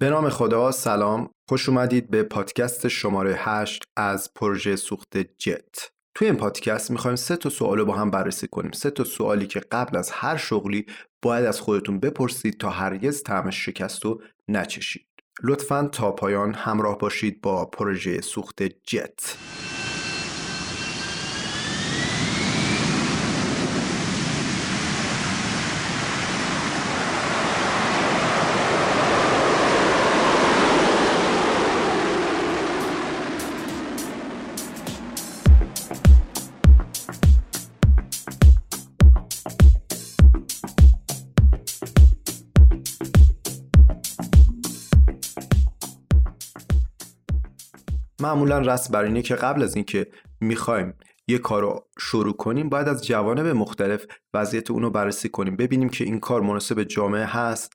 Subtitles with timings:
[0.00, 1.30] به نام خدا سلام.
[1.48, 5.90] خوش اومدید به پادکست شماره 8 از پروژه سوخت جت.
[6.14, 8.70] توی این پادکست می‌خوایم سه تا سوال رو با هم بررسی کنیم.
[8.70, 10.86] سه تا سوالی که قبل از هر شغلی
[11.22, 15.06] باید از خودتون بپرسید تا هرگز طعم شکست رو نچشید.
[15.42, 19.36] لطفا تا پایان همراه باشید با پروژه سوخت جت.
[48.22, 50.06] معمولا رسم بر اینه که قبل از اینکه
[50.40, 50.94] می‌خوایم
[51.28, 55.56] یه کار رو شروع کنیم باید از جوانب مختلف وضعیت اون رو بررسی کنیم.
[55.56, 57.72] ببینیم که این کار مناسب جامعه هست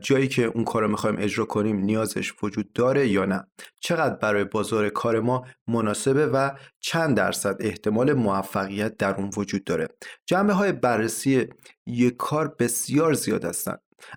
[0.00, 3.46] جایی که اون کار رو می‌خوایم اجرا کنیم نیازش وجود داره یا نه.
[3.80, 9.88] چقدر برای بازار کار ما مناسبه و چند درصد احتمال موفقیت در اون وجود داره.
[10.26, 11.46] جنبه های بررسی
[11.86, 13.76] یک کار بسیار زیاد هستن.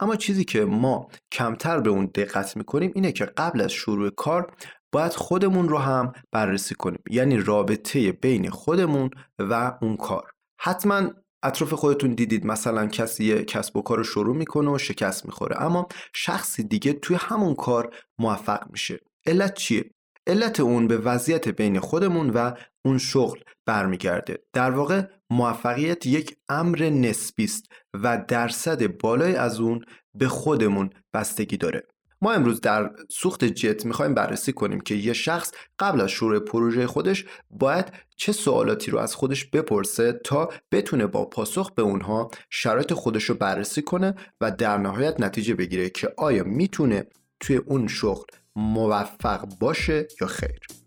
[0.00, 4.52] اما چیزی که ما کمتر به اون دقت می‌کنیم اینه که قبل از شروع کار
[4.96, 7.02] باید خودمون رو هم بررسی کنیم.
[7.10, 10.32] یعنی رابطه بین خودمون و اون کار.
[10.60, 11.10] حتما
[11.42, 15.62] اطراف خودتون دیدید مثلا کسی کسب و کار رو شروع می‌کنه و شکست می‌خوره.
[15.62, 19.00] اما شخصی دیگه توی همون کار موفق میشه.
[19.26, 19.90] علت چیه؟
[20.26, 22.52] علت اون به وضعیت بین خودمون و
[22.84, 24.38] اون شغل برمیگرده.
[24.52, 31.56] در واقع موفقیت یک امر نسبی است و درصد بالای از اون به خودمون بستگی
[31.56, 31.86] داره.
[32.22, 36.86] ما امروز در سوخت جت می‌خوایم بررسی کنیم که یه شخص قبل از شروع پروژه
[36.86, 42.92] خودش باید چه سوالاتی رو از خودش بپرسه تا بتونه با پاسخ به اونها شرایط
[42.92, 47.06] خودش رو بررسی کنه و در نهایت نتیجه بگیره که آیا می‌تونه
[47.40, 48.24] توی اون شغل
[48.56, 50.85] موفق باشه یا خیر.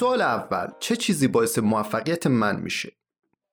[0.00, 2.92] سوال اول چه چیزی باعث موفقیت من میشه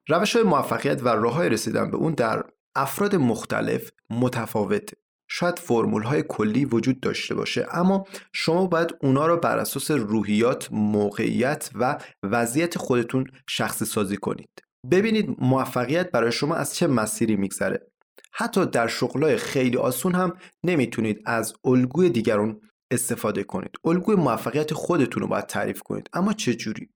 [0.07, 2.43] روش های موفقیت و راه های رسیدن به اون در
[2.75, 4.97] افراد مختلف متفاوته
[5.27, 10.67] شاید فرمول های کلی وجود داشته باشه اما شما باید اونا رو بر اساس روحیات،
[10.71, 14.49] موقعیت و وضعیت خودتون شخصی سازی کنید.
[14.91, 17.87] ببینید موفقیت برای شما از چه مسیری میگذره.
[18.31, 20.33] حتی در شغلای خیلی آسون هم
[20.63, 23.71] نمی‌تونید از الگوی دیگران استفاده کنید.
[23.85, 26.09] الگوی موفقیت خودتون رو باید تعریف کنید.
[26.13, 26.89] اما چه جوری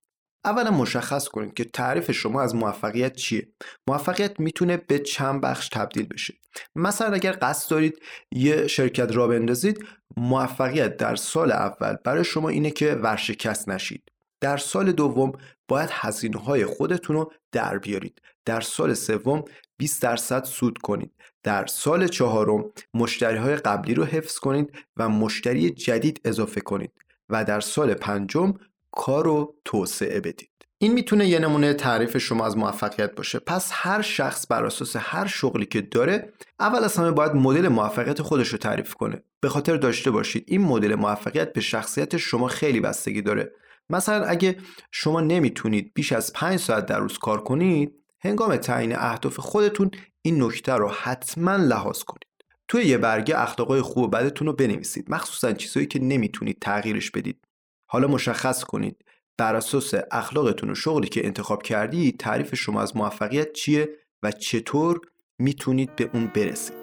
[0.45, 3.47] اولا مشخص کنید که تعریف شما از موفقیت چیه.
[3.87, 6.33] موفقیت می‌تونه به چند بخش تبدیل بشه.
[6.75, 7.99] مثلا اگر قصد دارید
[8.31, 9.85] یه شرکت را بندازید
[10.17, 14.11] موفقیت در سال اول برای شما اینه که ورشکست نشید.
[14.41, 15.31] در سال دوم
[15.67, 18.21] باید هزینه های خودتون رو در بیارید.
[18.45, 19.43] در سال سوم
[19.77, 21.11] 20 درصد سود کنید.
[21.43, 26.91] در سال چهارم مشتری های قبلی رو حفظ کنید و مشتری جدید اضافه کنید
[27.29, 28.53] و در سال پنجم
[28.91, 30.49] کار رو توسعه بدید.
[30.77, 33.39] این می‌تونه یه نمونه تعریف شما از موفقیت باشه.
[33.39, 38.21] پس هر شخص بر اساس هر شغلی که داره اول از همه باید مدل موفقیت
[38.21, 39.23] خودش رو تعریف کنه.
[39.41, 43.51] به خاطر داشته باشید این مدل موفقیت به شخصیت شما خیلی بستگی داره.
[43.89, 44.57] مثلا اگه
[44.91, 49.91] شما نمی‌تونید بیش از 5 ساعت در روز کار کنید هنگام تعیین اهداف خودتون
[50.21, 52.25] این نکته رو حتما لحاظ کنید.
[52.67, 55.11] توی یه برگه اخلاقای خوب و بدتون رو بنویسید.
[55.11, 57.43] مخصوصا چیزهایی که نمی‌تونید تغییرش بدید.
[57.89, 59.05] حالا مشخص کنید
[59.37, 63.89] بر اساس اخلاقتون و شغلی که انتخاب کردید تعریف شما از موفقیت چیه
[64.23, 65.01] و چطور
[65.39, 66.80] می‌تونید به اون برسید.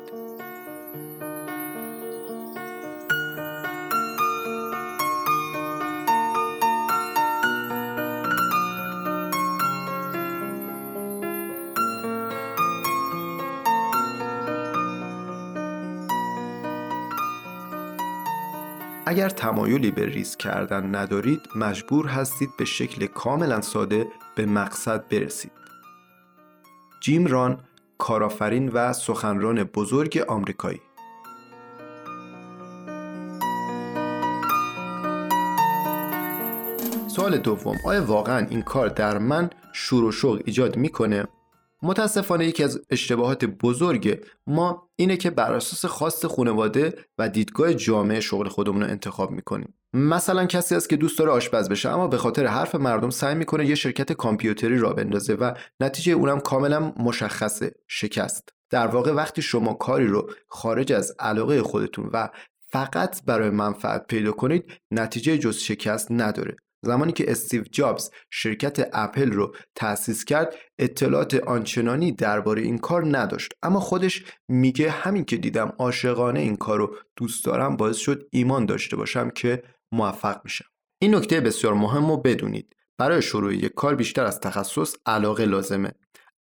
[19.08, 24.06] اگر تمایلی به ریز کردن ندارید مجبور هستید به شکل کاملا ساده
[24.36, 25.52] به مقصد برسید.
[27.00, 27.60] جیم ران
[27.98, 30.80] کارآفرین و سخنران بزرگ آمریکایی
[37.06, 41.28] سوال دوم آیا واقعا این کار در من شور و شوق ایجاد می‌کنه
[41.82, 48.20] متاسفانه یکی از اشتباهات بزرگ ما اینه که بر اساس خواست خانواده و دیدگاه جامعه
[48.20, 49.74] شغل خودمون رو انتخاب می‌کنیم.
[49.92, 53.66] مثلا کسی است که دوست داره آشپز بشه اما به خاطر حرف مردم سعی می‌کنه
[53.66, 58.48] یه شرکت کامپیوتری را بندازه و نتیجه اونم کاملا مشخصه شکست.
[58.70, 62.28] در واقع وقتی شما کاری رو خارج از علاقه خودتون و
[62.70, 66.56] فقط برای منفعت پیدا کنید نتیجه جز شکست نداره.
[66.82, 73.52] زمانی که استیو جابز شرکت اپل رو تأسیس کرد اطلاعات آنچنانی درباره این کار نداشت.
[73.62, 78.66] اما خودش میگه همین که دیدم عاشقانه این کار رو دوست دارم باعث شد ایمان
[78.66, 80.64] داشته باشم که موفق میشم.
[80.98, 82.76] این نکته بسیار مهم رو بدونید.
[82.98, 85.92] برای شروع یک کار بیشتر از تخصص علاقه لازمه.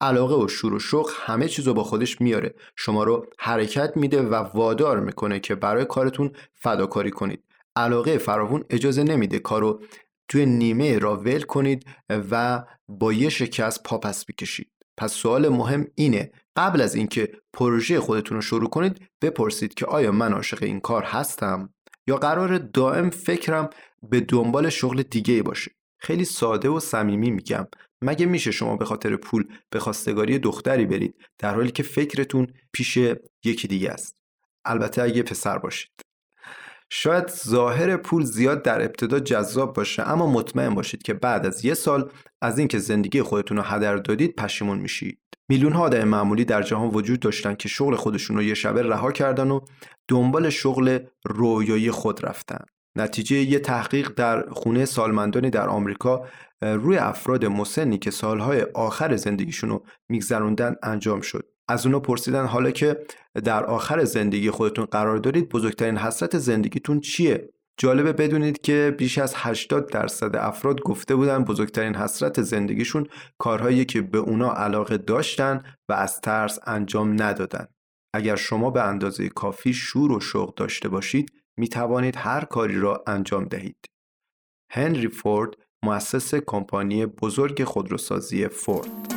[0.01, 2.55] علاقه و شور و شوق همه چیز رو با خودش میاره.
[2.77, 7.45] شما رو حرکت میده و وادار می‌کنه که برای کارتون فداکاری کنید.
[7.77, 9.81] علاقه فراوون اجازه نمیده کارو
[10.29, 14.71] توی نیمه را ول کنید و با یه شکست پا پس بکشید.
[14.97, 20.13] پس سوال مهم اینه قبل از اینکه پروژه خودتون رو شروع کنید بپرسید که آیا
[20.13, 21.75] من عاشق این کار هستم؟
[22.07, 23.71] یا قرار دائم فکرم
[24.03, 27.67] به دنبال شغل دیگه باشه؟ خیلی ساده و صمیمی میگم.
[28.03, 32.99] مگه میشه شما به خاطر پول به خواستگاری دختری برید در حالی که فکرتون پیش
[33.45, 34.17] یکی دیگه است؟
[34.65, 36.06] البته اگه پسر باشید.
[36.91, 41.75] شاید ظاهر پول زیاد در ابتدا جذاب باشه اما مطمئن باشید که بعد از یه
[41.75, 42.11] سال
[42.43, 45.19] از اینکه زندگی خودتون رو هدر دادید پشیمون میشید.
[45.49, 49.13] میلیون ها آدم معمولی در جهان وجود داشتن که شغل خودشون رو یه شبه رها
[49.13, 49.61] کردن و
[50.09, 52.65] دنبال شغل رویایی خود رفتن.
[52.97, 56.27] نتیجه یه تحقیق در خونه سالمندانی در آمریکا
[56.63, 61.56] روی افراد مسنی که سالهای آخر زندگیشون رو میگذروندن انجام شد.
[61.69, 63.07] از اونا پرسیدن حالا که
[63.45, 67.49] در آخر زندگی خودتون قرار دارید بزرگترین حسرت زندگیتون چیه؟
[67.79, 73.07] جالبه بدونید که بیش از 80 درصد افراد گفته بودن بزرگترین حسرت زندگیشون
[73.39, 77.67] کارهایی که به اونا علاقه داشتن و از ترس انجام ندادن.
[78.15, 83.05] اگر شما به اندازه کافی شور و شوق داشته باشید می توانید هر کاری را
[83.07, 83.87] انجام دهید.
[84.73, 85.55] هنری فورد
[85.85, 89.16] مؤسس کمپانی بزرگ خودروسازی فورد.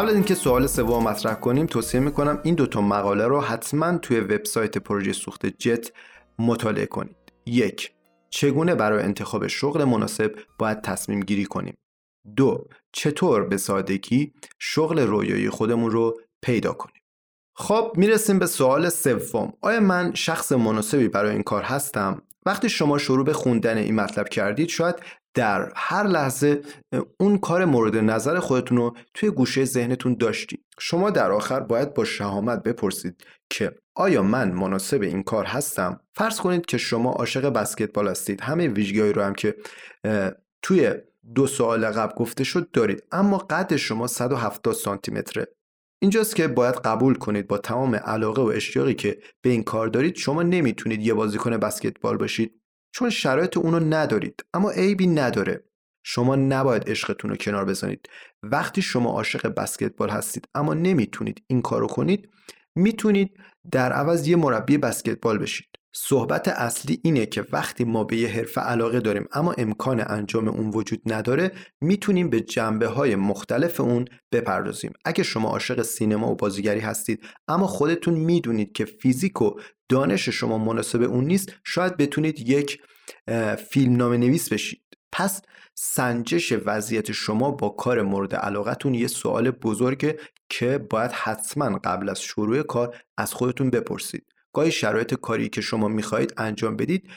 [0.00, 4.20] قبل از اینکه سوال سوم مطرح کنیم توصیه می‌کنم این دوتا مقاله رو حتما توی
[4.20, 5.92] وبسایت پروژه سوخت جت
[6.38, 7.16] مطالعه کنید.
[7.46, 7.92] یک
[8.30, 11.76] چگونه برای انتخاب شغل مناسب باید تصمیم گیری کنیم؟
[12.36, 17.02] دو چطور به سادگی شغل رویایی خودمون رو پیدا کنیم؟
[17.54, 19.52] خب می‌رسیم به سوال سوم.
[19.60, 24.28] آیا من شخص مناسبی برای این کار هستم؟ وقتی شما شروع به خوندن این مطلب
[24.28, 24.96] کردید شاید
[25.34, 26.62] در هر لحظه
[27.20, 32.04] اون کار مورد نظر خودتون رو توی گوشه ذهنتون داشتید شما در آخر باید با
[32.04, 38.08] شهامت بپرسید که آیا من مناسب این کار هستم؟ فرض کنید که شما عاشق بسکتبال
[38.08, 38.40] هستید.
[38.40, 39.56] همه ویژگیهایی رو هم که
[40.62, 40.94] توی
[41.34, 43.02] دو سال قبل گفته شد دارید.
[43.12, 45.46] اما قد شما 170 سانتی متره
[46.02, 50.16] اینجاست که باید قبول کنید با تمام علاقه و اشتیاقی که به این کار دارید
[50.16, 52.59] شما نمی‌تونید یه بازیکن بسکتبال باشید
[52.92, 54.44] چون شرایط اونو ندارید.
[54.54, 55.64] اما عیبی نداره.
[56.02, 58.08] شما نباید عشقتون رو کنار بزنید
[58.42, 62.28] وقتی شما عاشق بسکتبال هستید اما نمی‌تونید این کارو کنید
[62.74, 63.30] می‌تونید
[63.72, 65.69] در عوض یه مربی بسکتبال بشید.
[65.92, 70.70] صحبت اصلی اینه که وقتی ما به یه حرفه علاقه داریم اما امکان انجام اون
[70.70, 74.92] وجود نداره می‌تونیم به جنبه های مختلف اون بپردازیم.
[75.04, 79.50] اگه شما عاشق سینما و بازیگری هستید اما خودتون می‌دونید که فیزیک و
[79.88, 82.82] دانش شما مناسب اون نیست شاید بتونید یک
[83.70, 84.82] فیلم نام نویس بشید.
[85.12, 85.42] پس
[85.74, 90.18] سنجش وضعیت شما با کار مورد علاقتون یه سوال بزرگه
[90.48, 94.26] که باید حتما قبل از شروع کار از خودتون بپرسید.
[94.52, 97.08] گاهی شرایط کاری که شما می‌خواهید انجام بدید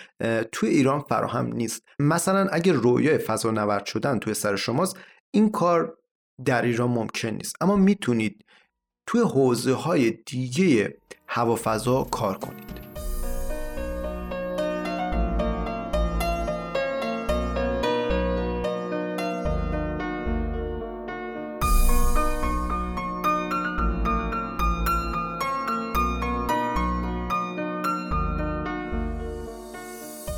[0.51, 1.83] توی ایران فراهم نیست.
[1.99, 4.97] مثلا اگر رویای فضا نورد شدن توی سر شماست
[5.31, 5.97] این کار
[6.45, 7.55] در ایران ممکن نیست.
[7.61, 8.45] اما می‌تونید
[9.07, 10.97] توی حوزه های دیگه
[11.27, 12.72] هوافضا کار کنید.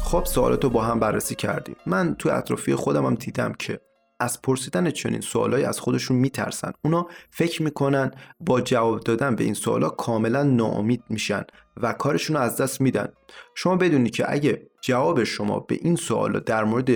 [0.06, 1.76] خب سوالاتو با هم بررسی کردیم.
[1.86, 3.80] من تو اطرافی خودم هم دیدم که
[4.20, 6.72] از پرسیدن چنین سوالایی از خودشون میترسن.
[6.84, 11.44] اونا فکر می‌کنن با جواب دادن به این سوالا کاملا ناامید میشن
[11.78, 13.08] و کارشون رو از دست میدن.
[13.56, 16.90] شما بدونید که اگه جواب شما به این سوالا در مورد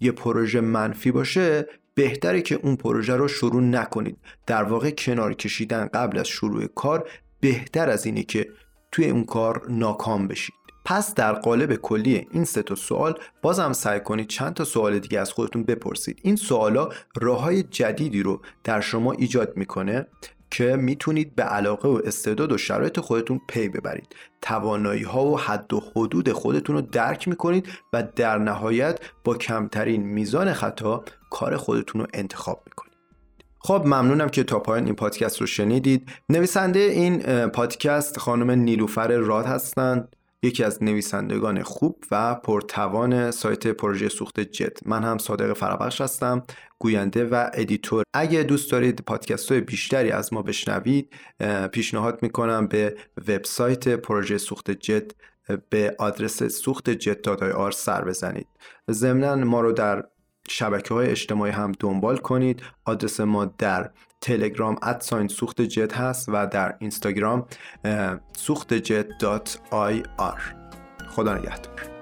[0.00, 4.18] یه پروژه منفی باشه بهتره که اون پروژه رو شروع نکنید.
[4.46, 7.08] در واقع کنار کشیدن قبل از شروع کار
[7.40, 8.48] بهتر از اینه که
[8.92, 10.65] توی اون کار ناکام بشید.
[10.88, 15.20] پس در قالب کلی این سه تا سوال بازم سعی کنید چند تا سوال دیگه
[15.20, 16.20] از خودتون بپرسید.
[16.22, 16.88] این سوالا
[17.20, 20.06] راه های جدیدی رو در شما ایجاد می‌کنه
[20.50, 24.16] که می‌تونید به علاقه و استعداد و شرایط خودتون پی ببرید.
[24.42, 30.02] توانایی ها و حد و حدود خودتون رو درک می‌کنید و در نهایت با کمترین
[30.02, 32.96] میزان خطا کار خودتون رو انتخاب می‌کنید.
[33.58, 36.08] خب ممنونم که تا پایان این پادکست رو شنیدید.
[36.28, 40.15] نویسنده این پادکست خانم نیلوفر راد هستند.
[40.46, 46.42] یکی از نویسندگان خوب و پرتوان سایت پروژه سوخت جت من هم صادق فرابخش هستم
[46.78, 48.04] گوینده و editor.
[48.14, 51.12] اگه دوست دارید پادکست های بیشتری از ما بشنوید
[51.72, 52.96] پیشنهاد می‌کنم به
[53.28, 55.12] وبسایت پروژه سوخت جت
[55.70, 58.46] به آدرس سوخت جت آر سر بزنید.
[58.90, 60.04] ضمنا ما رو در
[60.48, 62.62] شبکه های اجتماعی هم دنبال کنید.
[62.84, 67.46] آدرس ما در تلگرام at sign سوخت جت هست و در اینستاگرام
[68.32, 70.54] سوخت جت دات آی آر.
[71.08, 71.95] خدا نگهدار.